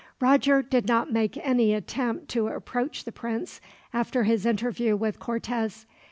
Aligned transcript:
Roger 0.19 0.63
did 0.63 0.87
not 0.87 1.13
make 1.13 1.37
any 1.45 1.75
attempt 1.75 2.27
to 2.27 2.47
approach 2.47 3.03
the 3.03 3.11
prince, 3.11 3.61
after 3.93 4.23
his 4.23 4.47
interview 4.47 4.95
with 4.95 5.19
Cortez. 5.19 5.85